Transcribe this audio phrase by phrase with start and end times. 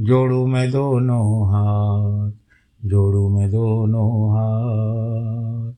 [0.00, 2.30] जोड़ू मैं दोनों हाथ,
[2.88, 5.72] जोड़ू मैं दोनों हाथ।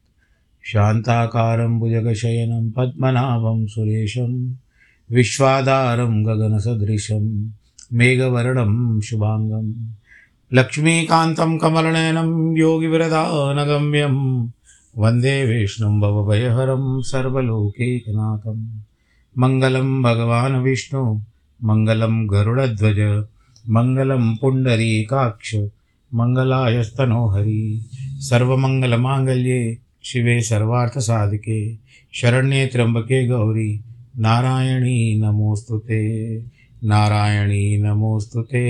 [0.65, 4.53] शान्ताकारं भुजगशयनं, पद्मनाभं सुरेशं,
[5.13, 7.51] विश्वाधारं गगनसदृशं,
[7.93, 9.95] मेघवर्णं शुभाङ्गं,
[10.53, 14.47] लक्ष्मीकान्तं कमलनयनं, योगिवरदानगम्यं,
[14.99, 18.79] वंदे विष्णुं भवभयहरं, सर्वलोकैकनाथं।
[19.39, 21.21] मङ्गलं भगवान् विष्णु,
[21.65, 23.27] मङ्गलं गरुडध्वज
[23.73, 25.55] मङ्गलं पुण्डरीकाक्ष
[26.13, 27.63] मङ्गलायस्तनो हरि
[28.29, 29.61] सर्वमङ्गलमाङ्गल्ये
[30.11, 31.61] शिवे सर्वार्थसाधिके
[32.21, 33.71] शरण्ये त्र्यम्बके गौरी
[34.27, 36.03] नारायणी नमोऽस्तु ते
[36.93, 38.65] नारायणी नमोऽस्तु ते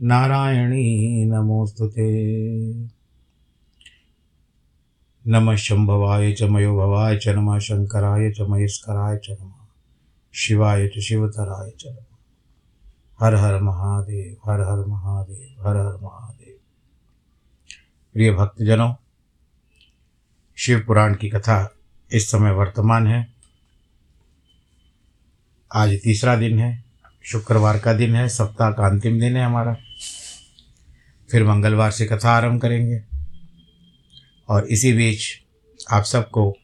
[0.00, 0.86] नारायणी
[1.32, 2.08] नमोऽस्तु ते
[5.24, 9.66] नमः शम्भवाय च मयोभवाय च नमः शङ्कराय च महेश्वराय च नमः
[10.34, 12.09] शिवाय च शिवतराय च नमः
[13.22, 16.56] हर हर महादेव, हर हर महादेव, हर हर महादेव।
[18.12, 18.94] प्रिय भक्तजनों,
[20.56, 21.74] शिव पुराण की कथा
[22.12, 23.34] इस समय वर्तमान है।
[25.74, 26.84] आज तीसरा दिन है,
[27.24, 29.76] शुक्रवार का दिन है, सप्ताह का अंतिम दिन है हमारा।
[31.30, 33.02] फिर मंगलवार से कथा आरंभ करेंगे।
[34.48, 35.20] और इसी बीच
[35.90, 36.56] आप सबको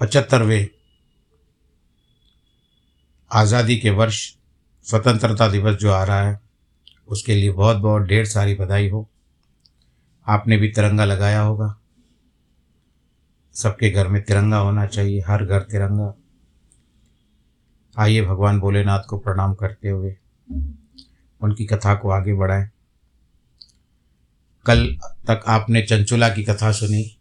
[0.00, 0.73] पचहत्तरवें
[3.34, 4.36] आज़ादी के वर्ष,
[4.82, 6.40] स्वतंत्रता दिवस जो आ रहा है,
[7.08, 9.08] उसके लिए बहुत बहुत ढेर सारी बधाई हो।
[10.28, 11.80] आपने भी तिरंगा लगाया होगा।
[13.52, 16.14] सबके घर में तिरंगा होना चाहिए, हर घर तिरंगा।
[17.98, 20.16] आइए भगवान भोलेनाथ को प्रणाम करते हुए,
[21.40, 22.70] उनकी कथा को आगे बढ़ाएँ।
[24.66, 27.16] कल तक आपने चंचुला की कथा सुनी।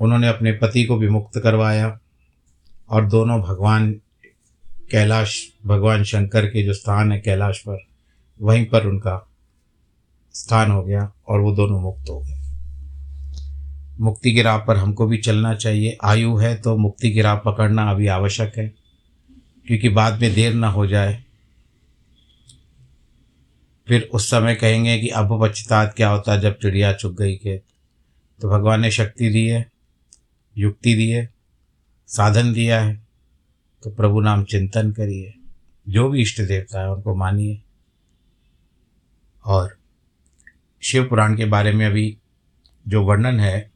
[0.00, 2.00] उन्होंने अपने पति को भी मुक्त करवाया
[2.88, 4.00] और दोनों भगवान
[4.90, 5.36] कैलाश,
[5.66, 7.78] भगवान शंकर के जो स्थान है कैलाश पर,
[8.40, 9.26] वहीं पर उनका
[10.34, 12.38] स्थान हो गया और वो दोनों मुक्त हो गए।
[14.00, 17.90] मुक्ति की राह पर हमको भी चलना चाहिए। आयु है तो मुक्ति की राह पकड़ना
[17.90, 18.66] अभी आवश्यक है,
[19.66, 21.22] क्योंकि बाद में देर ना हो जाए।
[23.88, 27.62] फिर उस समय कहेंगे कि अब पश्चाताप क्या होता जब चिड़िया चुग गई खेत
[28.40, 29.66] तो भगवान ने शक्ति दी है,
[30.56, 31.28] युक्ति दी है,
[32.08, 33.09] साधन दिया है।
[33.82, 35.34] तो प्रभु नाम चिंतन करिए।
[35.88, 37.62] जो भी इष्ट देवता है, उनको मानिए।
[39.44, 39.78] और
[40.82, 42.18] शिव पुराण के बारे में अभी
[42.88, 43.70] जो वर्णन है,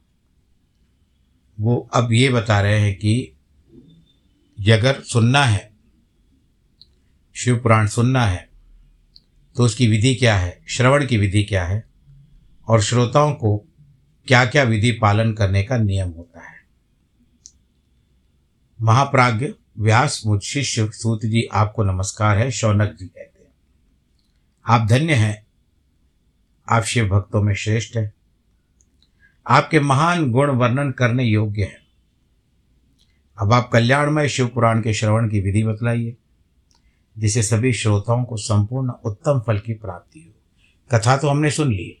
[1.59, 3.31] वो अब ये बता रहे हैं कि
[4.71, 5.73] अगर सुनना है,
[7.35, 8.49] शिव पुराण सुनना है
[9.55, 10.65] तो उसकी विधि क्या है?
[10.69, 11.83] श्रवण की विधि क्या है?
[12.67, 13.57] और श्रोताओं को
[14.27, 16.55] क्या क्या विधि पालन करने का नियम होता है?
[18.81, 19.47] महाप्राज्ञ
[19.79, 23.51] व्यास मुझ शिष्य सूत जी आपको नमस्कार है, शौनक जी कहते हैं।
[24.67, 25.47] आप धन्य हैं,
[26.69, 28.13] आप शिव भक्तों में श्रेष्ठ हैं।
[29.49, 31.87] आपके महान गुण वर्णन करने योग्य हैं।
[33.41, 36.17] अब आप कल्याणमय शिव पुराण के श्रवण की विधि बतलाइए,
[37.17, 40.41] जिसे सभी श्रोताओं को संपूर्ण उत्तम फल की प्राप्ति हो।
[40.91, 41.97] कथा तो हमने सुन ली,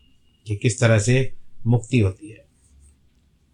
[0.47, 1.35] कि किस तरह से
[1.67, 2.45] मुक्ति होती है।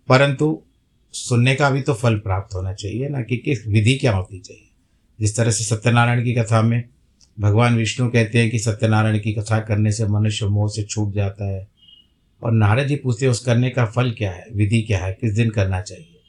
[0.07, 0.63] परंतु
[1.13, 4.69] सुनने का भी तो फल प्राप्त होना चाहिए ना कि किस विधि क्या होती चाहिए।
[5.19, 6.89] जिस तरह से सत्यनारायण की कथा में
[7.39, 11.45] भगवान विष्णु कहते हैं कि सत्यनारायण की कथा करने से मनुष्य मोह से छूट जाता
[11.45, 11.67] है
[12.43, 14.45] और नारद जी पूछते हैं, उस करने का फल क्या है?
[14.53, 15.13] विधि क्या है?
[15.13, 16.21] किस दिन करना चाहिए?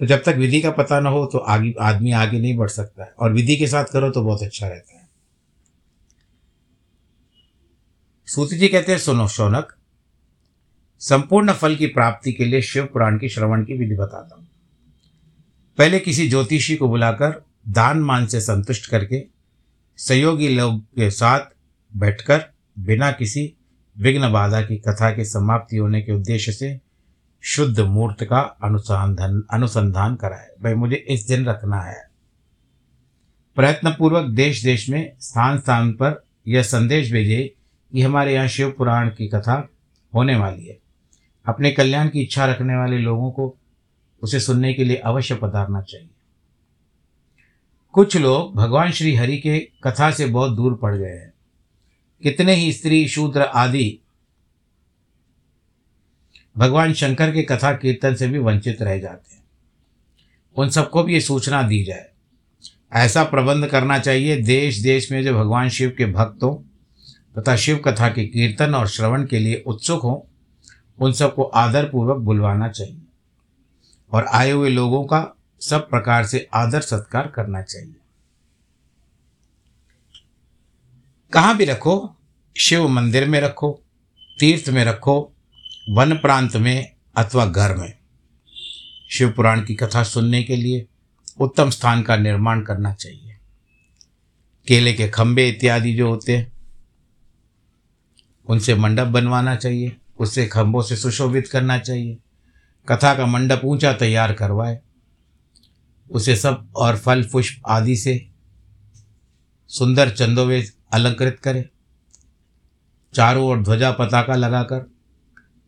[0.00, 3.04] तो जब तक विधि का पता ना हो तो आगे, आदमी आगे नहीं बढ़ सकता
[3.04, 5.08] है। और विधि के साथ करो तो बहुत अच्छा रहता है।
[8.26, 9.76] सूत जी कहते हैं, सुनो, शौनक
[11.02, 14.48] संपूर्ण फल की प्राप्ति के लिए शिव पुराण की श्रवण की विधि बताता हूँ।
[15.78, 19.26] पहले किसी ज्योतिषी को बुलाकर दान मान से संतुष्ट करके,
[19.96, 21.40] सहयोगी लोग के साथ
[21.96, 22.44] बैठकर
[22.78, 23.54] बिना किसी
[23.98, 26.80] विघ्न बाधा की कथा के समाप्ति होने के उद्देश्य से
[27.42, 32.02] शुद्ध मूर्त का अनुसंधान अनुसंधान कराए। भाई, मुझे इस दिन रखना है।
[33.56, 37.54] प्रयत्नपूर्वक देश देश में स्थान स्थान पर यह संदेश भेजे
[37.92, 39.68] कि हमारे यहाँ शिव पुराण की कथा
[40.14, 40.81] होने वाली है।
[41.46, 43.56] अपने कल्याण की इच्छा रखने वाले लोगों को
[44.22, 46.08] उसे सुनने के लिए अवश्य पधारना चाहिए।
[47.92, 51.32] कुछ लोग भगवान श्री हरि के कथा से बहुत दूर पड़ गए हैं।
[52.22, 53.98] कितने ही स्त्री, शूद्र आदि
[56.56, 59.42] भगवान शंकर के कथा कीर्तन से भी वंचित रह जाते हैं।
[60.56, 62.08] उन सबको भी ये सूचना दी जाए।
[62.92, 66.64] ऐसा प्रबंध करना चाहिए देश देश में जो भगवान शिव के भक्त
[67.38, 70.31] तथा शिव कथा के कीर्तन और श्रवण के लिए उत्सुक हों
[70.98, 73.02] उन सबको आदरपूर्वक बुलवाना चाहिए
[74.12, 77.94] और आए हुए लोगों का सब प्रकार से आदर सत्कार करना चाहिए।
[81.32, 82.16] कहाँ भी रखो,
[82.56, 83.80] शिव मंदिर में रखो,
[84.38, 85.32] तीर्थ में रखो,
[85.90, 87.98] वन प्रांत में अथवा घर में।
[89.10, 90.86] शिव पुराण की कथा सुनने के लिए
[91.40, 93.36] उत्तम स्थान का निर्माण करना चाहिए।
[94.68, 96.52] केले के खंबे इत्यादि जो होते हैं,
[98.46, 102.18] उनसे मंडप बनवाना चाहिए। उससे खंभों से सुशोभित करना चाहिए।
[102.88, 104.80] कथा का मंडप ऊँचा तैयार करवाए।
[106.10, 108.28] उसे सब और फल, पुष्प आदि से
[109.68, 111.64] सुंदर चंदोवे अलंकृत करें।
[113.14, 114.90] चारों ओर ध्वजा पताका लगाकर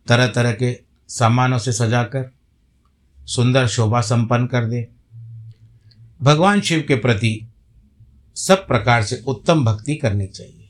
[0.07, 2.31] तरह तरह के सामानों से सजाकर,
[3.25, 4.87] सुंदर शोभा संपन्न कर दे।
[6.21, 7.47] भगवान शिव के प्रति
[8.35, 10.69] सब प्रकार से उत्तम भक्ति करनी चाहिए।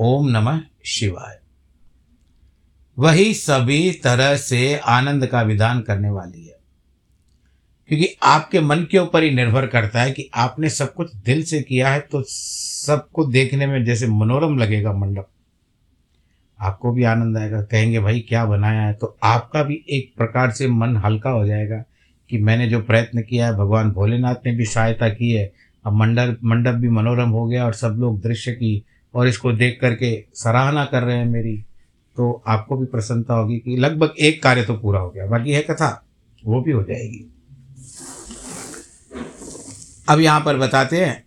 [0.00, 1.43] ओम नमः शिवाय।
[2.98, 6.56] वही सभी तरह से आनंद का विधान करने वाली है।
[7.88, 11.62] क्योंकि आपके मन के ऊपर ही निर्भर करता है कि आपने सब कुछ दिल से
[11.62, 15.28] किया है तो सबको देखने में जैसे मनोरम लगेगा मंडप।
[16.60, 18.94] आपको भी आनंद आएगा, कहेंगे, भाई, क्या बनाया है?
[18.94, 21.84] तो आपका भी एक प्रकार से मन हल्का हो जाएगा
[22.30, 25.52] कि मैंने जो प्रयत्न किया है, भगवान भोलेनाथ ने भी सहायता की है।
[25.86, 29.78] अब मंडप मंडप भी मनोरम हो गया और सब लोग दृश्य की और इसको देख
[29.80, 31.64] करके सराहना कर रहे हैं मेरी।
[32.16, 35.62] तो आपको भी प्रसन्नता होगी कि लगभग एक कार्य तो पूरा हो गया, बाकी है
[35.62, 36.04] कथा,
[36.42, 37.30] वो भी हो जाएगी।
[40.08, 41.24] अब यहाँ पर बताते हैं,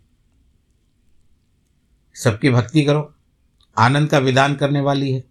[2.15, 3.13] सबकी भक्ति करो,
[3.77, 5.23] आनंद का विधान करने वाली है।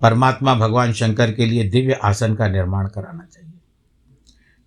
[0.00, 3.52] परमात्मा भगवान शंकर के लिए दिव्य आसन का निर्माण कराना चाहिए।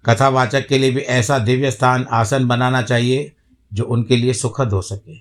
[0.06, 3.32] कथावाचक के लिए भी ऐसा दिव्य स्थान, आसन बनाना चाहिए,
[3.72, 5.18] जो उनके लिए सुखद हो सके।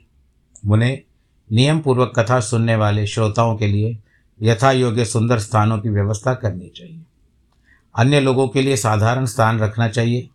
[0.70, 1.02] उन्हें
[1.50, 3.98] नियम पूर्वक कथा सुनने वाले श्रोताओं के लिए
[4.42, 7.02] यथा योग्य सुंदर स्थानों की व्यवस्था करनी चाहिए।
[7.98, 10.30] अन्य लोगों के लिए साधारण स्थान रखना चाहिए,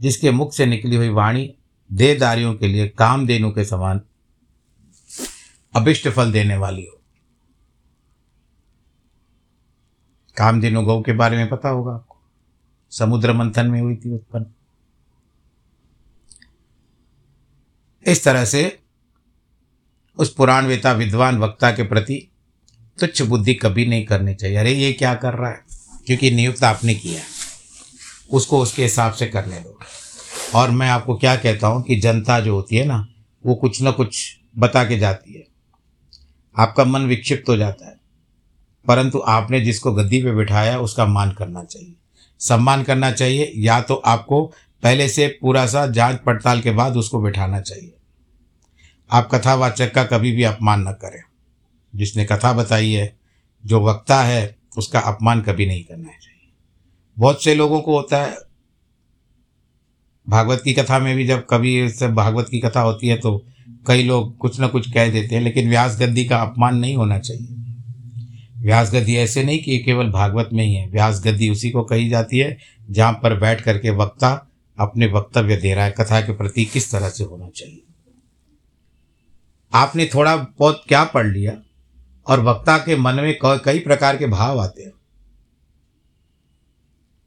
[0.00, 1.54] जिसके मुख से निकली हुई वाणी
[1.92, 4.00] देहदारियों के लिए काम देनु के समान
[5.76, 7.00] अभिष्ट फल देने वाली हो।
[10.36, 12.16] कामधेनु गौ के बारे में पता होगा आपको।
[12.90, 14.46] समुद्र मंथन में हुई थी उत्पन्न।
[18.06, 18.78] इस तरह से
[20.18, 22.29] उस पुराण वेता विद्वान वक्ता के प्रति
[23.00, 25.60] तुच्छ बुद्धि कभी नहीं करनी चाहिए। अरे, ये क्या कर रहा है?
[26.06, 27.22] क्योंकि नियुक्त आपने किया
[28.32, 29.78] उसको उसके हिसाब से करने दो।
[30.54, 33.08] और मैं आपको क्या कहता हूँ कि जनता जो होती है ना,
[33.46, 35.46] वो कुछ ना कुछ बता के जाती है।
[36.58, 37.96] आपका मन विक्षिप्त हो जाता है।
[38.86, 41.94] परंतु आपने जिसको गद्दी पे बिठाया, उसका मान करना चाहिए।
[42.38, 44.52] सम्मान करना चाहिए, या तो आपको
[44.82, 47.94] पहले से पूरा सा जाँच पड़ताल के बाद उसको बिठाना चाहिए।
[49.10, 51.29] आप कथावाचक का कभी भी अपमान न करें।
[51.92, 53.12] जिसने कथा बताई है,
[53.64, 56.48] जो वक्ता है, उसका अपमान कभी नहीं करना चाहिए
[57.16, 58.36] बहुत से लोगों को होता है,
[60.26, 63.36] भागवत की कथा में भी जब कभी भागवत की कथा होती है तो
[63.86, 67.18] कई लोग कुछ ना कुछ कह देते हैं, लेकिन व्यास गद्दी का अपमान नहीं होना
[67.18, 67.56] चाहिए।
[68.56, 72.08] व्यास गद्दी ऐसे नहीं कि केवल भागवत में ही है व्यास गद्दी उसी को कही
[72.08, 72.56] जाती है,
[72.90, 74.30] जहाँ पर बैठ करके वक्ता
[74.78, 77.82] अपने वक्तव्य दे रहा है, कथा के प्रति किस तरह से होना चाहिए।
[79.72, 81.52] आपने थोड़ा बहुत क्या पढ़ लिया?
[82.26, 84.92] और वक्ता के मन में कई प्रकार के भाव आते हैं।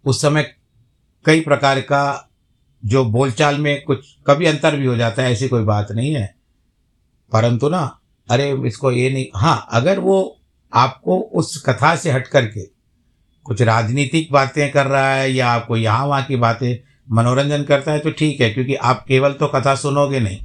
[0.05, 0.43] उस समय
[1.25, 2.29] कई प्रकार का
[2.83, 6.25] जो बोलचाल में कुछ कभी अंतर भी हो जाता है, ऐसी कोई बात नहीं है।
[7.31, 10.39] परंतु ना, अरे इसको ये नहीं हाँ अगर वो
[10.73, 12.65] आपको उस कथा से हट करके
[13.45, 16.77] कुछ राजनीतिक बातें कर रहा है या आपको यहाँ वहाँ की बातें
[17.11, 20.39] मनोरंजन करता है तो ठीक है, क्योंकि आप केवल तो कथा सुनोगे नहीं।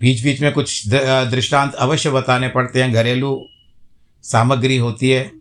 [0.00, 3.46] बीच बीच में कुछ दृष्टांत अवश्य बताने पड़ते हैं। घरेलू
[4.24, 5.32] सामग्री होती है।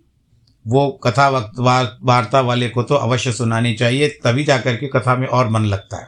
[0.67, 1.59] वो कथा वक्त
[2.03, 5.97] वार्ता वाले को तो अवश्य सुनानी चाहिए, तभी जाकर के कथा में और मन लगता
[5.97, 6.07] है।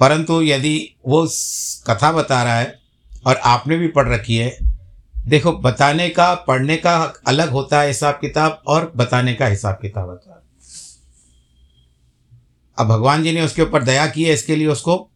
[0.00, 1.28] परंतु यदि वो
[1.86, 2.78] कथा बता रहा है
[3.26, 4.58] और आपने भी पढ़ रखी है,
[5.26, 10.08] देखो, बताने का, पढ़ने का अलग होता है हिसाब किताब और बताने का हिसाब किताब
[10.08, 10.40] होता है।
[12.78, 15.09] अब भगवान जी ने उसके ऊपर दया की है, इसके लिए उसको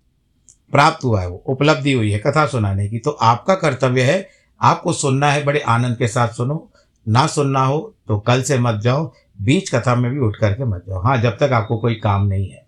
[0.73, 4.28] प्राप्त हुआ है वो उपलब्धि हुई है कथा सुनाने की। तो आपका कर्तव्य है,
[4.61, 6.71] आपको सुनना है, बड़े आनंद के साथ सुनो।
[7.06, 9.04] ना सुनना हो तो कल से मत जाओ,
[9.40, 12.49] बीच कथा में भी उठ करके मत जाओ। हाँ जब तक आपको कोई काम नहीं
[12.50, 12.62] है।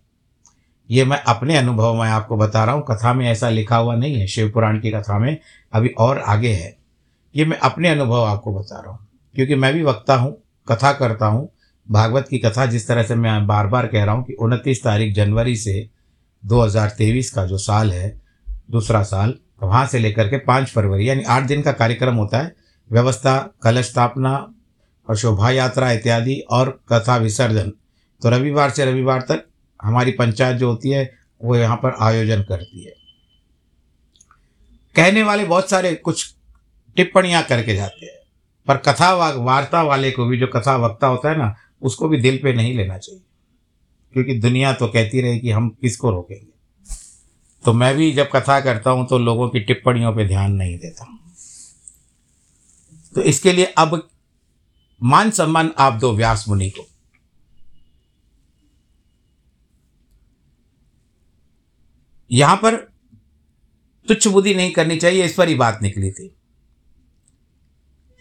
[0.91, 4.15] ये मैं अपने अनुभव में आपको बता रहा हूँ, कथा में ऐसा लिखा हुआ नहीं
[4.15, 5.37] है, शिव पुराण की कथा में
[5.73, 6.77] अभी और आगे है।
[7.35, 10.37] ये मैं अपने अनुभव आपको बता रहा हूँ, क्योंकि मैं भी वक्ता हूँ,
[10.69, 11.49] कथा करता हूँ।
[11.87, 15.15] भागवत की कथा जिस तरह से मैं बार बार कह रहा हूँ कि उनतीस तारीख
[15.15, 15.89] जनवरी से
[16.47, 18.21] 2023 का जो साल है,
[18.71, 22.55] दूसरा साल वहाँ से लेकर के पाँच फरवरी, यानी आठ दिन का कार्यक्रम होता है।
[22.91, 24.55] व्यवस्था, कलश स्थापना
[25.09, 27.73] और शोभा यात्रा इत्यादि और कथा विसर्जन।
[28.23, 29.47] तो रविवार से रविवार तक
[29.83, 32.93] हमारी पंचायत जो होती है, वो यहाँ पर आयोजन करती है।
[34.97, 36.35] कहने वाले बहुत सारे कुछ
[36.97, 38.19] टिप्पणियाँ करके जाते हैं,
[38.69, 42.41] पर कथा वार्ता वाले को भी, जो कथा वक्ता होता है ना, उसको भी दिल
[42.43, 43.23] पे नहीं लेना चाहिए।
[44.17, 46.47] क्योंकि दुनिया तो कहती रहे कि हम किसको रोकेंगे?
[47.65, 51.07] तो मैं भी जब कथा करता हूँ तो लोगों की टिप्पणियों पे ध्यान नहीं देता।
[53.15, 54.09] तो इसके लिए अब
[55.03, 56.87] मान सम्मान आप दो व्यास मुनि को।
[62.31, 62.77] यहाँ पर
[64.09, 66.35] तुच्छ बुद्धि नहीं करनी चाहिए, इस पर ही बात निकली थी।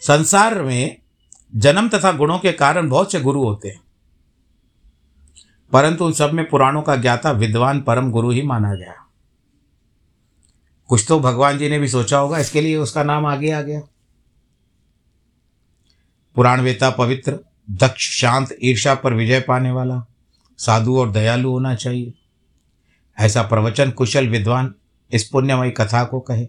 [0.02, 0.98] संसार में
[1.56, 3.85] जन्म तथा गुणों के कारण बहुत से गुरु होते हैं।
[5.72, 8.94] परंतु उन सब में पुराणों का ज्ञाता विद्वान परम गुरु ही माना गया।
[10.88, 13.82] कुछ तो भगवान जी ने भी सोचा होगा, इसके लिए उसका नाम आगे आ गया।
[16.36, 17.40] पुराण वेता पवित्र,
[17.72, 20.06] दक्ष, शांत ईर्षा पर विजय पाने वाला,
[20.58, 22.14] साधु और दयालु होना चाहिए।
[23.20, 24.76] ऐसा प्रवचन कुशल विद्वान
[25.12, 26.48] इस पुण्यमयी कथा को कहे।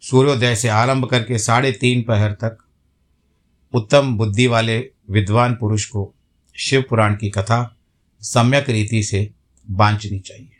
[0.00, 2.58] सूर्योदय से आरंभ करके साढ़े तीन पहर तक
[3.74, 6.14] उत्तम बुद्धि वाले विद्वान पुरुष को
[6.56, 7.76] शिव पुराण की कथा
[8.24, 9.30] सम्यक रीति से
[9.70, 10.50] बांचनी चाहिए।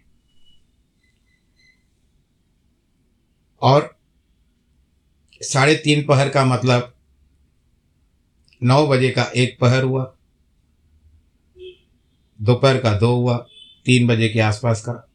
[3.62, 3.98] और
[5.42, 6.94] साढ़े तीन पहर का मतलब
[8.62, 10.14] नौ बजे का एक पहर हुआ,
[12.42, 13.46] दोपहर का दो हुआ,
[13.86, 15.08] तीन बजे के आसपास का।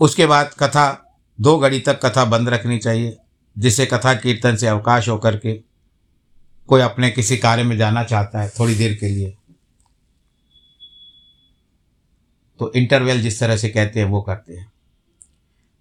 [0.00, 3.16] उसके बाद कथा, दो घड़ी तक कथा बंद रखनी चाहिए,
[3.58, 5.62] जिससे कथा कीर्तन से अवकाश होकर के
[6.68, 9.36] कोई अपने किसी कार्य में जाना चाहता है थोड़ी देर के लिए।
[12.58, 14.72] तो इंटरवेल जिस तरह से कहते हैं, वो करते हैं।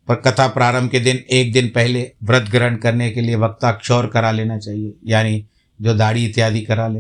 [0.08, 4.08] पर कथा प्रारंभ के दिन, एक दिन पहले व्रत ग्रहण करने के लिए वक्ता क्षौर
[4.08, 5.46] करा लेना चाहिए, यानी
[5.82, 7.00] जो दाढ़ी इत्यादि करा ले।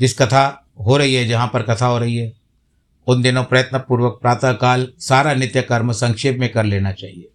[0.00, 2.32] जिस कथा हो रही है, जहाँ पर कथा हो रही है,
[3.06, 7.28] उन दिनों प्रयत्न पूर्वक प्रातःकाल सारा नित्य कर्म संक्षेप में कर लेना चाहिए।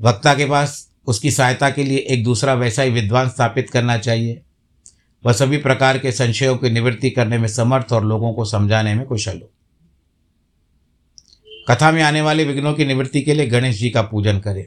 [0.00, 4.42] वक्ता के पास उसकी सहायता के लिए एक दूसरा वैसा ही विद्वान स्थापित करना चाहिए।
[5.26, 9.06] वह सभी प्रकार के संशयों की निवृत्ति करने में समर्थ और लोगों को समझाने में
[9.06, 9.50] कुशल हो।
[11.68, 14.66] कथा में आने वाले विघ्नों की निवृत्ति के लिए गणेश जी का पूजन करें।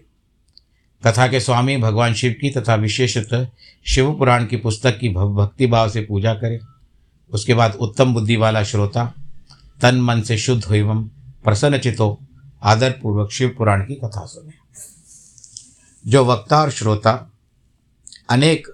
[1.05, 3.47] कथा के स्वामी भगवान शिव की तथा विशेषतः
[3.87, 6.59] शिव पुराण की पुस्तक की भक्ति भाव से पूजा करें।
[7.31, 9.13] उसके बाद उत्तम बुद्धि वाला श्रोता,
[9.81, 11.03] तन मन से शुद्ध एवं
[11.43, 12.19] प्रसन्न चितो
[12.63, 14.53] आदरपूर्वक शिव पुराण की कथा सुने।
[16.07, 17.31] जो वक्ता और श्रोता
[18.29, 18.67] अनेक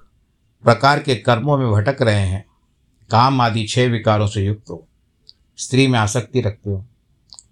[0.64, 2.46] प्रकार के कर्मों में भटक रहे हैं,
[3.12, 4.88] काम आदि छह विकारों से युक्त हो,
[5.58, 6.86] स्त्री में आसक्ति रखते हो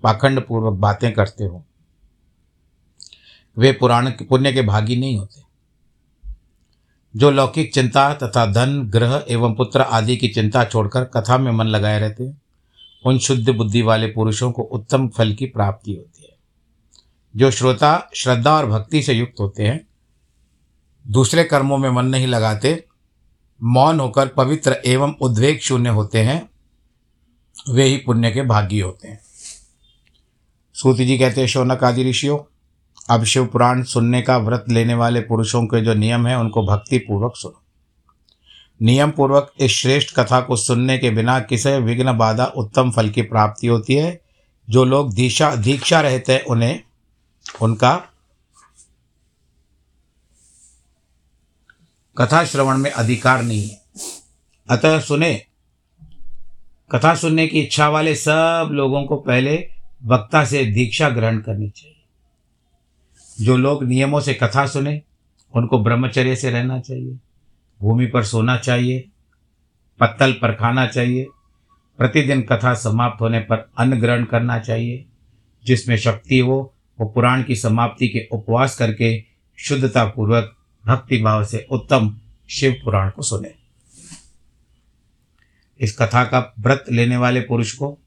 [0.04, 1.66] पाखंड पूर्वक बातें करते हो।
[3.58, 5.42] वे पुराण पुण्य के भागी नहीं होते।
[7.16, 11.66] जो लौकिक चिंता तथा धन, ग्रह एवं पुत्र आदि की चिंता छोड़कर कथा में मन
[11.66, 12.42] लगाए रहते हैं,
[13.06, 16.38] उन शुद्ध बुद्धि वाले पुरुषों को उत्तम फल की प्राप्ति होती है।
[17.36, 19.88] जो श्रोता श्रद्धा और भक्ति से युक्त होते हैं,
[21.08, 22.86] दूसरे कर्मों में मन नहीं लगाते,
[23.64, 26.50] मौन होकर पवित्र एवं उद्वेग शून्य होते हैं,
[27.70, 29.27] वे ही पुण्य के भागी होते हैं।
[30.78, 32.40] सूत जी कहते हैं, शौनक आदि ऋषियों,
[33.10, 36.98] अब शिव पुराण सुनने का व्रत लेने वाले पुरुषों के जो नियम है, उनको भक्ति
[36.98, 37.62] पूर्वक सुनो।
[38.82, 43.22] नियम पूर्वक इस श्रेष्ठ कथा को सुनने के बिना किसे विघ्न बाधा उत्तम फल की
[43.22, 44.22] प्राप्ति होती है?
[44.70, 46.84] जो लोग दीक्षा दीक्षा रहते हैं, उन्हें,
[47.62, 47.96] उनका
[52.18, 53.82] कथा श्रवण में अधिकार नहीं है।
[54.70, 55.46] अतः सुने,
[56.92, 62.04] कथा सुनने की इच्छा वाले सब लोगों को पहले वक्ता से दीक्षा ग्रहण करनी चाहिए।
[63.42, 65.02] जो लोग नियमों से कथा सुने,
[65.54, 67.20] उनको ब्रह्मचर्य से रहना चाहिए।
[67.82, 69.10] भूमि पर सोना चाहिए,
[70.00, 71.28] पत्तल पर खाना चाहिए,
[71.98, 75.06] प्रतिदिन कथा समाप्त होने पर अन्न ग्रहण करना चाहिए,
[75.66, 79.24] जिसमें शक्ति हो, वो पुराण की समाप्ति के उपवास करके
[79.58, 83.54] शुद्धता पूर्वक भक्ति भाव से उत्तम शिव पुराण को सुने।
[85.80, 88.00] इस कथा का व्रत लेने वाले पुरुष को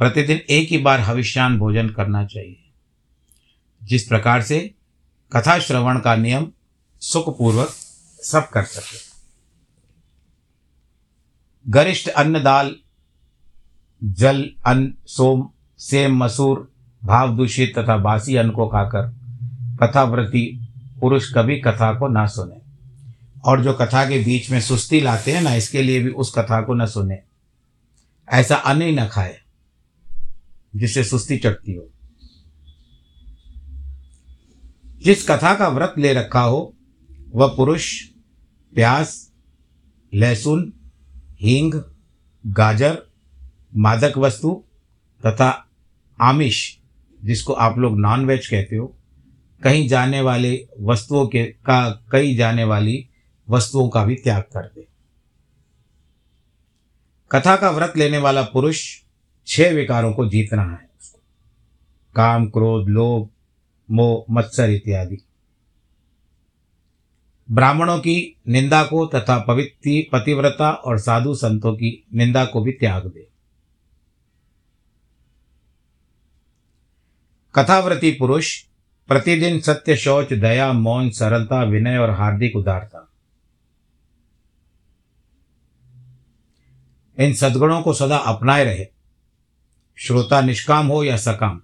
[0.00, 2.70] प्रतिदिन एक ही बार हविष्यान भोजन करना चाहिए।
[3.84, 4.74] जिस प्रकार से
[5.32, 6.52] कथा श्रवण का नियम
[7.00, 7.68] सुखपूर्वक
[8.22, 8.98] सब कर सके।
[11.70, 12.76] गरिष्ठ अन्न दाल,
[14.04, 16.72] जल, अन्न, सोम, सेम, मसूर,
[17.04, 19.14] भाव दूषित तथा बासी अन्न को खाकर
[19.82, 20.68] कथाव्रती
[21.00, 22.60] पुरुष कभी कथा को ना सुने।
[23.44, 26.62] और जो कथा के बीच में सुस्ती लाते हैं ना, इसके लिए भी उस कथा
[26.62, 27.18] को न सुने।
[28.28, 29.39] ऐसा अन्न ही न खाए।
[30.76, 31.90] जिससे सुस्ती चढ़ती हो।
[34.96, 36.76] जिस कथा का व्रत ले रखा हो,
[37.30, 38.04] वह पुरुष
[38.74, 39.30] प्याज
[40.14, 40.72] लहसुन,
[41.40, 41.82] हींग,
[42.46, 43.02] गाजर,
[43.76, 44.64] मादक वस्तु
[45.26, 45.68] तथा
[46.20, 46.76] आमिष,
[47.24, 48.96] जिसको आप लोग नॉन वेज कहते हो,
[49.62, 53.08] कहीं जाने वाले वस्तुओं के का, कई जाने वाली
[53.50, 54.88] वस्तुओं का भी त्याग कर दे।
[57.30, 58.99] कथा का व्रत लेने वाला पुरुष
[59.50, 60.90] छह विकारों को जीतना है
[62.16, 63.28] काम, क्रोध, लोभ,
[63.90, 65.16] मोह, मत्सर इत्यादि।
[67.50, 73.06] ब्राह्मणों की निंदा को तथा पवित्र पतिव्रता और साधु संतों की निंदा को भी त्याग
[73.06, 73.28] दे।
[77.54, 78.64] कथाव्रती पुरुष,
[79.08, 83.12] प्रतिदिन सत्य, शौच, दया, मौन, सरलता, विनय और हार्दिक उदारता।
[87.18, 88.99] इन सद्गुणों को सदा अपनाए रहे।
[90.02, 91.60] श्रोता निष्काम हो या सकाम?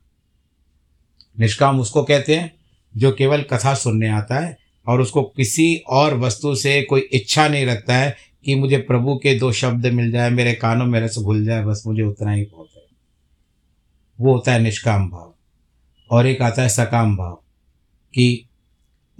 [1.41, 2.55] निष्काम उसको कहते हैं
[2.97, 7.67] जो केवल कथा सुनने आता है और उसको किसी और वस्तु से कोई इच्छा नहीं
[7.67, 11.45] रखता है कि मुझे प्रभु के दो शब्द मिल जाए, मेरे कानों में रस घुल
[11.45, 12.83] जाए, बस मुझे उतना ही बहुत है।
[14.21, 15.35] वो होता है निष्काम भाव।
[16.11, 17.35] और एक आता है सकाम भाव
[18.15, 18.49] कि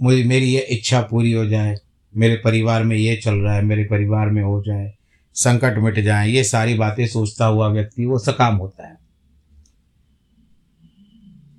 [0.01, 1.75] मुझे, मेरी ये इच्छा पूरी हो जाए,
[2.15, 4.93] मेरे परिवार में ये चल रहा है, मेरे परिवार में हो जाए,
[5.33, 9.06] संकट मिट जाए, ये सारी बातें सोचता हुआ व्यक्ति वो सकाम होता है।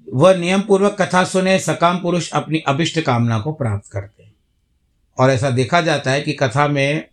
[0.09, 4.35] वह नियम पूर्वक कथा सुने, सकाम पुरुष अपनी अभिष्ट कामना को प्राप्त करते हैं।
[5.19, 7.09] और ऐसा देखा जाता है कि कथा में,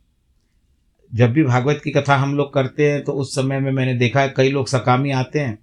[1.11, 4.21] जब भी भागवत की कथा हम लोग करते हैं तो उस समय में मैंने देखा
[4.21, 5.57] है कई लोग सकामी आते हैं,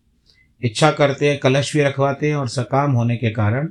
[0.63, 3.69] इच्छा करते हैं, कलश भी रखवाते हैं, और सकाम होने के कारण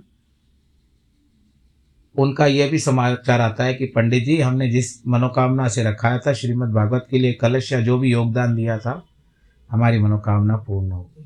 [2.15, 6.33] उनका यह भी समाचार आता है कि पंडित जी, हमने जिस मनोकामना से रखाया था
[6.33, 9.01] श्रीमद् भागवत के लिए कलश या जो भी योगदान दिया था,
[9.69, 11.25] हमारी मनोकामना पूर्ण हो गई।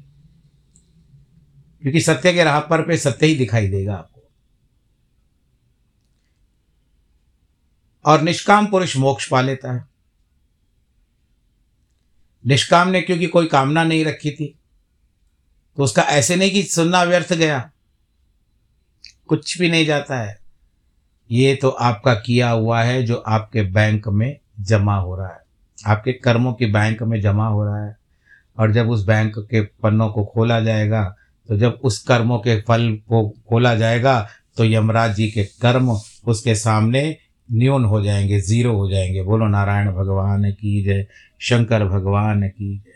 [1.85, 4.21] क्योंकि सत्य के राह पर पे सत्य ही दिखाई देगा आपको।
[8.05, 9.85] और निष्काम पुरुष मोक्ष पा लेता है।
[12.47, 14.59] निष्काम ने क्योंकि कोई कामना नहीं रखी थी
[15.77, 17.71] तो उसका ऐसे नहीं कि सुनना व्यर्थ गया।
[19.27, 20.39] कुछ भी नहीं जाता है।
[21.31, 25.41] ये तो आपका किया हुआ है जो आपके बैंक में जमा हो रहा है।
[25.85, 27.97] आपके कर्मों के बैंक में जमा हो रहा है।
[28.59, 31.15] और जब उस बैंक के पन्नों को खोला जाएगा
[31.47, 35.89] तो जब उस कर्मों के फल को खोला जाएगा तो यमराज जी के कर्म
[36.27, 37.17] उसके सामने
[37.51, 41.07] न्यून हो जाएँगे, ज़ीरो हो जाएँगे। बोलो, नारायण भगवान की जय,
[41.39, 42.91] शंकर भगवान की जय।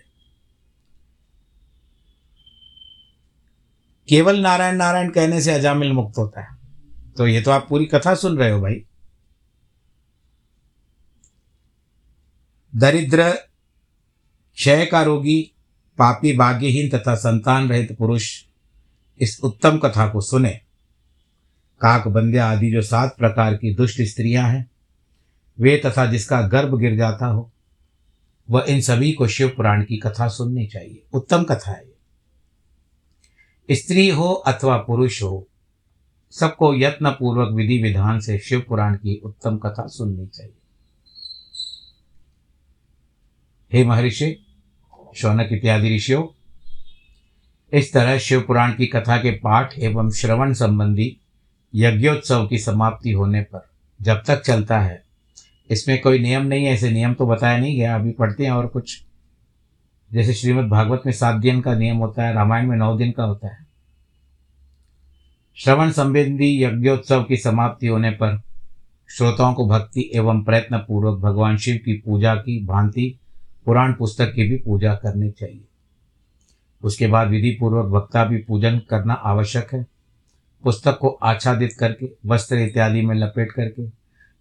[4.10, 6.58] केवल नारायण नारायण कहने से अजामिल मुक्त होता है।
[7.18, 8.86] तो ये तो आप पूरी कथा सुन रहे हो भाई।
[12.76, 13.32] दरिद्र,
[14.56, 15.52] क्षय का रोगी
[16.00, 18.44] पापी, भाग्यहीन तथा संतान रहित पुरुष
[19.20, 20.62] इस उत्तम कथा को सुने।
[21.82, 24.72] काक बंद्या आदि जो सात प्रकार की दुष्ट स्त्रियाँ हैं,
[25.60, 27.52] वे तथा जिसका गर्भ गिर जाता हो,
[28.50, 31.90] वह इन सभी को शिव पुराण की कथा सुननी चाहिए। उत्तम कथा है
[33.72, 35.48] स्त्री हो अथवा पुरुष हो,
[36.32, 40.54] सबको यत्न पूर्वक विधि विधान से शिव पुराण की उत्तम कथा सुननी चाहिए।
[43.74, 44.49] हे महर्षि
[45.15, 46.24] शौनक इत्यादि ऋषियों,
[47.74, 51.17] इस तरह शिव पुराण की कथा के पाठ एवं श्रवण संबंधी
[51.76, 53.69] यज्ञोत्सव की समाप्ति होने पर
[54.02, 55.04] जब तक चलता है,
[55.69, 58.67] इसमें कोई नियम नहीं है, ऐसे नियम तो बताया नहीं गया, अभी पढ़ते हैं और
[58.67, 59.04] कुछ।
[60.13, 63.24] जैसे श्रीमद् भागवत में सात दिन का नियम होता है, रामायण में नौ दिन का
[63.24, 63.67] होता है।
[65.56, 68.41] श्रवण संबंधी यज्ञोत्सव की समाप्ति होने पर
[69.17, 73.19] श्रोताओं को भक्ति एवं प्रयत्न पूर्वक भगवान शिव की पूजा की, भांति
[73.70, 75.66] पुराण पुस्तक की भी पूजा करनी चाहिए।
[76.84, 79.86] उसके बाद विधि पूर्वक भक्ता भी पूजन करना आवश्यक है।
[80.64, 83.84] पुस्तक को आच्छादित करके, वस्त्र इत्यादि में लपेट करके,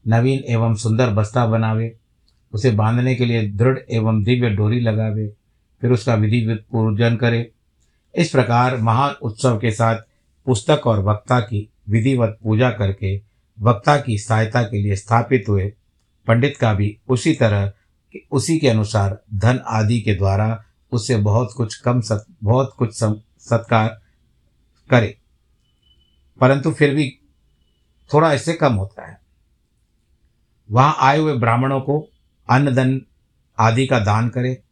[0.09, 1.97] नवीन एवं सुंदर बस्ता बनावे,
[2.53, 5.33] उसे बांधने के लिए दृढ़ एवं दिव्य डोरी लगावे,
[5.81, 7.51] फिर उसका विधि पूजन करे।
[8.17, 9.97] इस प्रकार महान उत्सव के साथ
[10.47, 13.23] पुस्तक और वक्ता की विधिवत पूजा करके
[13.61, 15.73] वक्ता की सहायता के लिए स्थापित हुए
[16.27, 17.73] पंडित का भी उसी तरह
[18.31, 24.01] उसी के अनुसार धन आदि के द्वारा उससे बहुत कुछ कम सत, बहुत कुछ सत्कार
[24.91, 25.19] करे।
[26.41, 27.19] परंतु फिर भी
[28.15, 29.21] थोड़ा इससे कम होता है।
[30.71, 32.11] वहाँ आए हुए ब्राह्मणों को
[32.51, 33.01] अन्न धन
[33.59, 34.63] आदि का दान करे,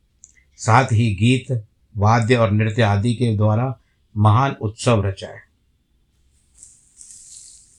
[0.57, 3.79] साथ ही गीत, वाद्य और नृत्य आदि के द्वारा
[4.17, 5.41] महान उत्सव रचाए।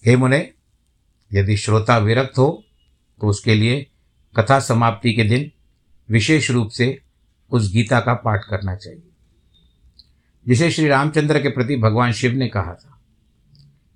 [0.06, 0.54] हे मुने,
[1.34, 2.64] यदि श्रोता विरक्त हो
[3.22, 3.88] तो उसके लिए
[4.38, 5.52] कथा समाप्ति के दिन
[6.10, 7.00] विशेष रूप से
[7.52, 9.04] उस गीता का पाठ करना चाहिए।
[10.48, 13.00] जिसे श्री रामचंद्र के प्रति भगवान शिव ने कहा था,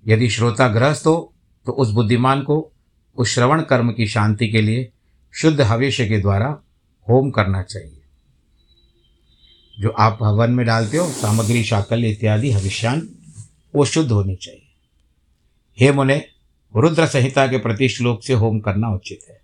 [0.06, 1.34] यदि श्रोता गृहस्थ हो
[1.66, 2.72] तो उस बुद्धिमान को
[3.16, 4.90] उस श्रवण कर्म की शांति के लिए
[5.34, 6.48] शुद्ध हवेश के द्वारा
[7.08, 7.98] होम करना चाहिए।
[9.80, 13.08] जो आप हवन में डालते हो, सामग्री शाकल इत्यादि, हविष्यान,
[13.74, 14.68] वो शुद्ध होनी चाहिए।
[15.78, 16.24] हे मुने,
[16.76, 19.41] रुद्र संहिता के प्रति श्लोक से होम करना उचित है।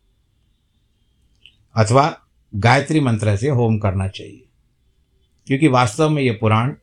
[1.78, 2.18] अथवा
[2.54, 4.48] गायत्री मंत्र से होम करना चाहिए।
[5.46, 6.74] क्योंकि वास्तव में ये पुराण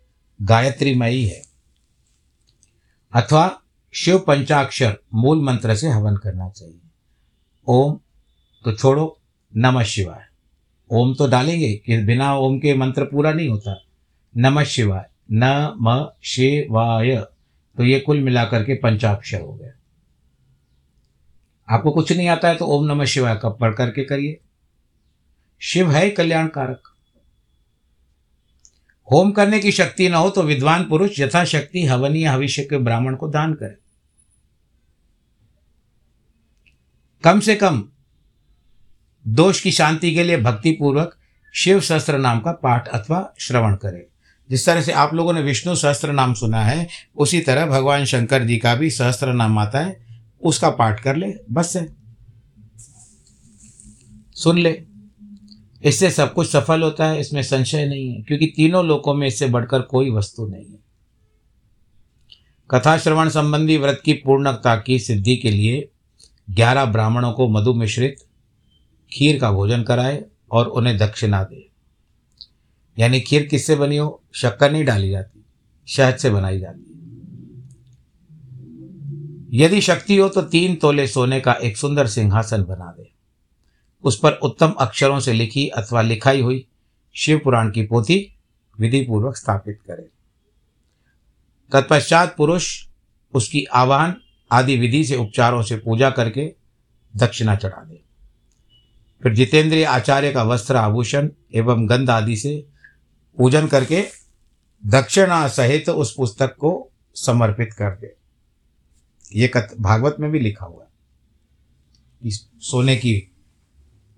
[0.42, 1.42] गायत्रीमयी है।
[3.14, 3.62] अथवा
[3.94, 6.80] शिव पंचाक्षर मूल मंत्र से हवन करना चाहिए।
[7.68, 8.00] ओम
[8.64, 9.20] तो छोड़ो,
[9.58, 10.26] नमः शिवाय।
[10.92, 13.84] ओम तो डालेंगे कि बिना ओम के मंत्र पूरा नहीं होता।
[14.38, 17.16] नमः शिवाय न म शिवाय।
[17.78, 19.72] तो ये कुल मिलाकर के पंचाक्षर हो गया।
[21.76, 24.40] आपको कुछ नहीं आता है तो ओम नमः शिवाय कब पढ़ करके करिए।
[25.66, 26.82] शिव है कल्याणकारक।
[29.12, 33.28] होम करने की शक्ति न हो तो विद्वान पुरुष यथाशक्ति हवनीय भविष्य के ब्राह्मण को
[33.28, 33.76] दान करे।
[37.24, 37.90] कम से कम
[39.28, 41.18] दोष की शांति के लिए भक्ति पूर्वक
[41.54, 44.08] शिव सहस्त्र नाम का पाठ अथवा श्रवण करे।
[44.50, 48.44] जिस तरह से आप लोगों ने विष्णु सहस्त्र नाम सुना है, उसी तरह भगवान शंकर
[48.44, 50.06] जी का भी सहस्त्र नाम आता है,
[50.42, 51.96] उसका पाठ कर ले, बस है
[54.34, 54.95] सुन ले।
[55.86, 59.48] इससे सब कुछ सफल होता है, इसमें संशय नहीं है, क्योंकि तीनों लोकों में इससे
[59.48, 60.80] बढ़कर कोई वस्तु नहीं है।
[62.70, 65.88] कथा श्रवण संबंधी व्रत की पूर्णता की सिद्धि के लिए
[66.48, 68.24] ग्यारह ब्राह्मणों को मधु मिश्रित
[69.12, 71.66] खीर का भोजन कराए और उन्हें दक्षिणा दे।
[72.98, 74.22] यानी खीर किससे बनी हो?
[74.36, 75.46] शक्कर नहीं डाली जाती,
[75.88, 76.92] शहद से बनाई जाती
[79.54, 83.12] यदि शक्ति हो तो तीन तोले सोने का एक सुंदर सिंहासन बना दे।
[84.06, 86.68] उस पर उत्तम अक्षरों से लिखी अथवा लिखाई हुई
[87.16, 88.38] शिव पुराण की पोथी
[88.80, 90.10] विधि पूर्वक स्थापित करे।
[91.72, 92.88] तत्पश्चात पुरुष
[93.34, 94.16] उसकी आवाहन
[94.52, 96.54] आदि विधि से उपचारों से पूजा करके
[97.18, 98.02] दक्षिणा चढ़ा दे।
[99.24, 102.66] फिर जितेंद्रिय आचार्य का वस्त्र आभूषण एवं गंध आदि से
[103.38, 104.06] पूजन करके
[104.86, 108.16] दक्षिणा सहित उस पुस्तक को समर्पित कर दे।
[109.34, 110.90] ये कथ भागवत में भी लिखा हुआ है।
[112.60, 113.32] सोने की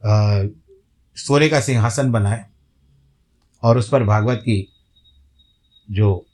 [0.04, 2.46] सोने का सिंहासन बनाए
[3.64, 4.74] और उस पर भागवत की
[5.92, 6.26] जो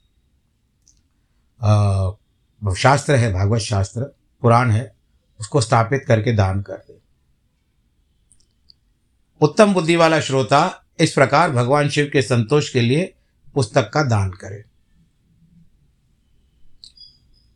[1.62, 2.12] आ,
[2.78, 4.04] शास्त्र है भागवत शास्त्र
[4.42, 4.96] पुराण है
[5.40, 7.00] उसको स्थापित करके दान कर दे।
[9.42, 10.62] उत्तम बुद्धि वाला श्रोता
[11.00, 13.14] इस प्रकार भगवान शिव के संतोष के लिए
[13.54, 14.64] पुस्तक का दान करे।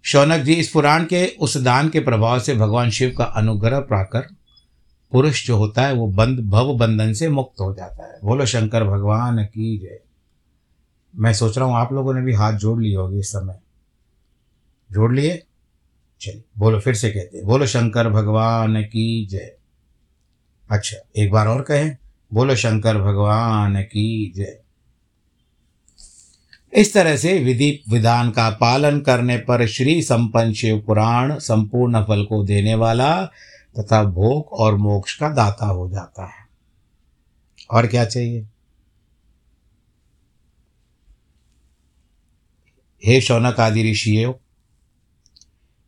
[0.05, 4.36] शौनक जी इस पुराण के उस दान के प्रभाव से भगवान शिव का अनुग्रह पाकर
[5.11, 8.83] पुरुष जो होता है वो बंद, भव बंधन से मुक्त हो जाता है। बोलो, शंकर
[8.83, 9.99] भगवान की जय।
[11.15, 13.59] मैं सोच रहा हूँ आप लोगों ने भी हाथ जोड़ लिए होगी इस समय।
[14.91, 15.43] जोड़ लिए?
[16.21, 19.55] चलिए, बोलो, फिर से कहते हैं। बोलो, शंकर भगवान की जय।
[20.71, 21.97] अच्छा एक बार और कहें।
[22.33, 24.59] बोलो, शंकर भगवान की जय।
[26.73, 32.23] इस तरह से विधि, विधान का पालन करने पर श्री संपन्न शिव पुराण संपूर्ण फल
[32.23, 33.31] को देने वाला
[33.79, 36.47] तथा भोग और मोक्ष का दाता हो जाता है।
[37.71, 38.47] और क्या चाहिए?
[43.05, 44.33] हे शौनक आदि ऋषियों,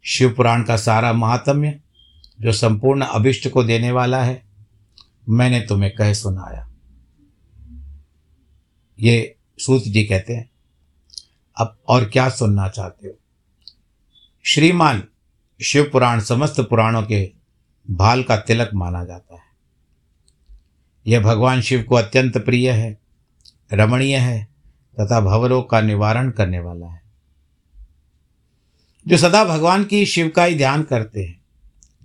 [0.03, 1.79] शिव पुराण का सारा महात्म्य
[2.41, 4.43] जो संपूर्ण अभिष्ट को देने वाला है,
[5.29, 6.71] मैंने तुम्हें कह सुनाया।
[8.99, 10.49] ये सूत जी कहते हैं,
[11.57, 13.13] अब और क्या सुनना चाहते हो?
[14.45, 15.03] श्रीमान,
[15.63, 17.38] शिव पुराण समस्त पुराणों के
[17.89, 19.49] भाल का तिलक माना जाता है।
[21.07, 22.99] यह भगवान शिव को अत्यंत प्रिय है,
[23.73, 24.47] रमणीय है,
[24.99, 27.01] तथा भवरोग का निवारण करने वाला है।
[29.07, 31.41] जो सदा भगवान की शिव का ही ध्यान करते हैं,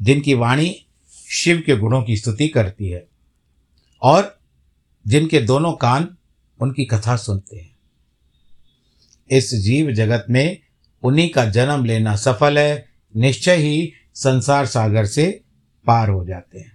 [0.03, 0.87] जिनकी वाणी
[1.31, 3.09] शिव के गुणों की स्तुति करती है,
[4.03, 4.39] और
[5.07, 6.17] जिनके दोनों कान
[6.61, 7.77] उनकी कथा सुनते हैं।
[9.31, 10.59] इस जीव जगत में
[11.03, 15.44] उन्हीं का जन्म लेना सफल है, निश्चय ही संसार सागर से
[15.87, 16.73] पार हो जाते हैं।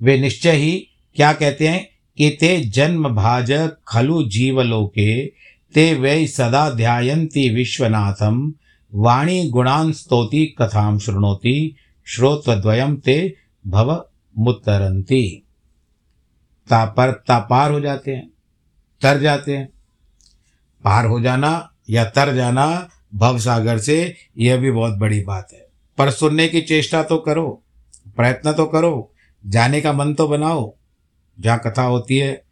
[0.00, 3.52] वे निश्चय ही क्या कहते हैं कि ते जन्म भाज
[3.88, 8.54] खलु जीवलोके, ते वे सदा ध्यायन्ति विश्वनाथम
[8.92, 11.74] वाणी गुणान स्तोति कथाम शृणोति
[12.06, 14.04] श्रोतद्वयम ते भव
[14.38, 15.44] मुत्तरंती
[16.68, 18.28] ता पर ता पार हो जाते हैं,
[19.02, 19.68] तर जाते हैं।
[20.84, 25.67] पार हो जाना या तर जाना भव सागर से यह भी बहुत बड़ी बात है।
[25.98, 27.62] पर सुनने की चेष्टा तो करो,
[28.16, 29.12] प्रयत्न तो करो,
[29.46, 30.74] जाने का मन तो बनाओ।
[31.40, 32.44] जहाँ कथा होती है,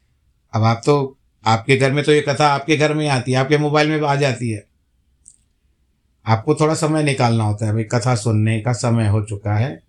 [0.53, 3.59] अब आप तो आपके घर में तो ये कथा आपके घर में आती है, आपके
[3.59, 4.67] मोबाइल में आ जाती है।
[6.27, 9.83] आपको थोड़ा समय निकालना होता है, भाई, कथा सुनने का समय हो चुका है।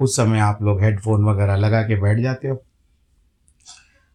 [0.00, 2.64] उस समय आप लोग हेडफोन वगैरह लगा के बैठ जाते हो।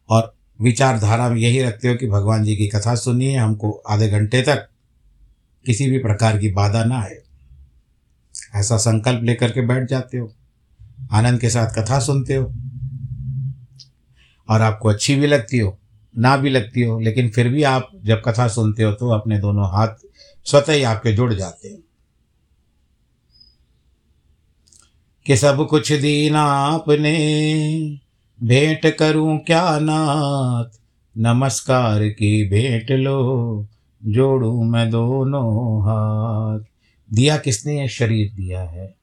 [0.10, 4.41] और विचारधारा में यही रखते हो कि भगवान जी की कथा सुनिए, हमको आधे घंटे
[4.41, 4.69] तक
[5.65, 7.25] किसी भी प्रकार की बाधा ना आए।
[8.56, 10.34] ऐसा संकल्प लेकर के बैठ जाते हो।
[11.12, 12.54] आनंद के साथ कथा सुनते हो।
[14.50, 15.78] और आपको अच्छी भी लगती हो,
[16.17, 19.65] ना भी लगती हो, लेकिन फिर भी आप जब कथा सुनते हो तो अपने दोनों
[19.65, 19.88] हाथ
[20.45, 21.78] स्वतः ही आपके जुड़ जाते हैं।
[25.26, 28.00] कि सब कुछ दीना आपने,
[28.43, 30.80] भेंट करूँ क्या नाथ?
[31.17, 33.67] नमस्कार की भेंट लो,
[34.06, 36.75] जोड़ू मैं दोनों हाथ।
[37.15, 38.95] दिया किसने ये शरीर दिया है।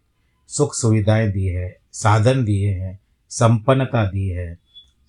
[0.49, 4.59] सुख सुविधाएँ दी है, साधन दिए हैं, संपन्नता दी है।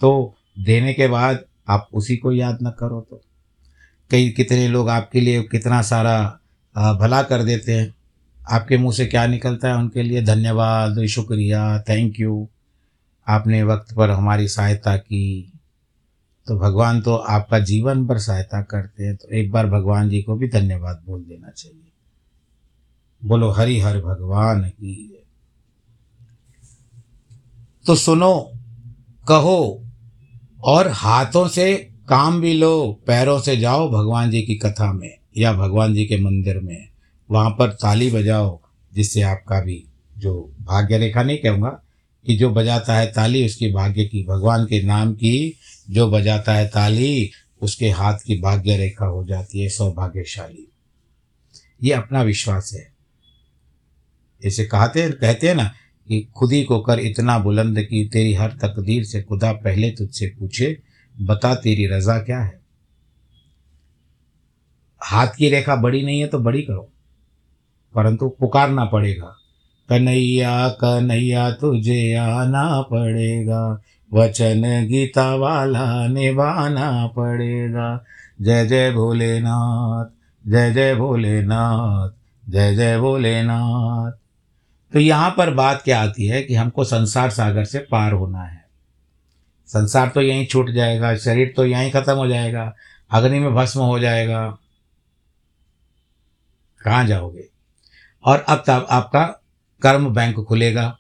[0.02, 1.40] तो देने के बाद
[1.70, 3.22] आप उसी को याद न करो तो।
[4.12, 6.40] कई कितने लोग आपके लिए कितना सारा
[6.76, 7.94] भला कर देते हैं।
[8.52, 10.22] आपके मुँह से क्या निकलता है उनके लिए?
[10.22, 12.48] धन्यवाद, शुक्रिया थैंक यू
[13.28, 15.52] आपने वक्त पर हमारी सहायता की।
[16.48, 20.36] तो भगवान तो आपका जीवन भर सहायता करते हैं। तो एक बार भगवान जी को
[20.36, 21.93] भी धन्यवाद बोल देना चाहिए।
[23.26, 25.10] बोलो, हरि हर भगवान की
[27.86, 28.52] तो सुनो,
[29.28, 29.84] कहो,
[30.64, 35.54] और हाथों से काम भी लो, पैरों से जाओ भगवान जी की कथा में, या
[35.54, 36.88] भगवान जी के मंदिर में।
[37.32, 38.60] वहाँ पर ताली बजाओ,
[38.94, 39.86] जिससे आपका भी
[40.18, 41.70] जो भाग्य रेखा, नहीं कहूँगा,
[42.26, 45.58] कि जो बजाता है ताली, उसकी भाग्य की, भगवान के नाम की
[45.90, 47.32] जो बजाता है ताली,
[47.62, 50.68] उसके हाथ की भाग्य रेखा हो जाती है, सौभाग्यशाली।
[51.84, 52.93] ये अपना विश्वास है।
[54.44, 55.72] जैसे कहते कहते हैं ना
[56.08, 60.28] कि खुद ही को कर इतना बुलंद कि तेरी हर तकदीर से खुदा पहले तुझसे
[60.40, 60.78] पूछे,
[61.16, 62.60] बता तेरी रजा क्या है?
[65.02, 66.90] हाथ की रेखा बड़ी नहीं है तो बड़ी करो,
[67.96, 69.36] परंतु पुकारना पड़ेगा।
[69.90, 78.04] कन्हैया कन्हैया, तुझे आना पड़ेगा, वचन गीता वाला निभाना पड़ेगा।
[78.42, 80.06] जय जय भोलेनाथ,
[80.46, 82.10] जय जय भोलेनाथ,
[82.44, 84.12] जय जय भोलेनाथ।
[84.94, 88.66] तो यहाँ पर बात क्या आती है कि हमको संसार सागर से पार होना है।
[89.68, 92.76] संसार तो यहीं छूट जाएगा, शरीर तो यहीं खत्म हो जाएगा,
[93.12, 94.58] अग्नि में भस्म हो जाएगा।
[96.84, 97.50] कहाँ जाओगे?
[98.26, 99.24] और अब तब आपका
[99.82, 100.98] कर्म बैंक खुलेगा,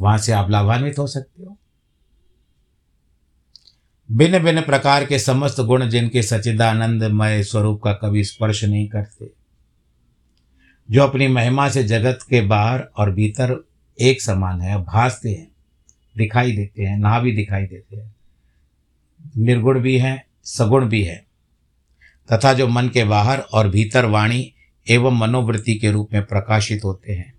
[0.00, 1.56] वहाँ से आप लाभान्वित हो सकते हो।
[4.12, 9.41] भिन्न भिन्न प्रकार के समस्त गुण जिनके सचिदानंदमय स्वरूप का कभी स्पर्श नहीं करते।
[10.92, 13.68] जो अपनी महिमा से जगत के बाहर और भीतर
[14.00, 15.48] एक समान है, भासते हैं,
[16.16, 18.14] दिखाई देते हैं ना भी दिखाई देते हैं।
[19.36, 21.26] निर्गुण भी हैं, सगुण भी है।
[22.32, 24.52] तथा जो मन के बाहर और भीतर वाणी
[24.90, 27.34] एवं मनोवृत्ति के रूप में प्रकाशित होते हैं।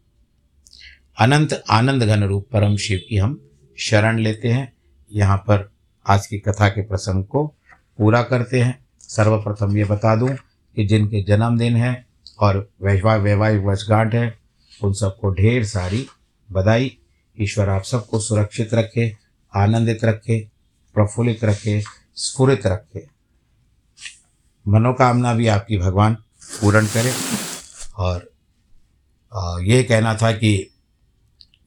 [1.20, 4.74] अनंत आनंद घन रूप परम शिव की हम शरण लेते हैं।
[5.14, 5.72] यहाँ पर
[6.08, 7.48] आज की कथा के प्रसंग को
[7.98, 10.36] पूरा करते हैं। सर्वप्रथम ये बता दूँ
[10.76, 12.13] कि जिनके जन्मदिन है
[12.44, 14.40] और वैवाह वैवाहिक वर्षगांठ है।
[14.84, 16.08] उन सबको ढेर सारी
[16.52, 16.98] बधाई।
[17.42, 19.18] ईश्वर आप सबको सुरक्षित रखे,
[19.56, 20.40] आनंदित रखे,
[20.94, 21.84] प्रफुल्लित रखे,
[22.16, 23.08] स्फुरित रखे।
[24.68, 26.14] मनोकामना भी आपकी भगवान
[26.62, 27.14] पूर्ण करे।
[27.98, 28.34] और
[29.64, 30.70] ये कहना था कि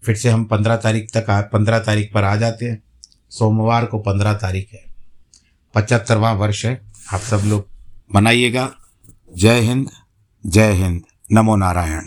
[0.05, 2.83] फिर से हम पंद्रह तारीख तक पंद्रह तारीख पर आ जाते हैं।
[3.31, 4.85] सोमवार को पंद्रह तारीख है।
[5.75, 7.69] पचहत्तरवा वर्ष है। आप सब लोग
[8.15, 8.75] मनाइएगा।
[9.37, 9.91] जय हिंद।
[10.45, 12.05] जय हिंद। नमो नारायण।